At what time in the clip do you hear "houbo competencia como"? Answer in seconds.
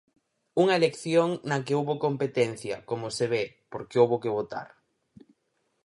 1.77-3.07